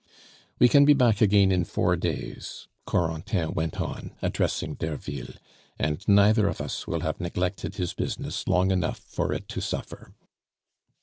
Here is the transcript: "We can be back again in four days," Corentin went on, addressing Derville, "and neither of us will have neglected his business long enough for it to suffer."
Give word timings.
"We 0.57 0.67
can 0.67 0.83
be 0.83 0.93
back 0.95 1.21
again 1.21 1.51
in 1.51 1.63
four 1.63 1.95
days," 1.95 2.67
Corentin 2.87 3.53
went 3.53 3.79
on, 3.79 4.15
addressing 4.23 4.73
Derville, 4.73 5.35
"and 5.77 6.03
neither 6.07 6.47
of 6.47 6.59
us 6.59 6.87
will 6.87 7.01
have 7.01 7.21
neglected 7.21 7.75
his 7.75 7.93
business 7.93 8.47
long 8.47 8.71
enough 8.71 8.97
for 8.97 9.31
it 9.31 9.47
to 9.49 9.61
suffer." 9.61 10.15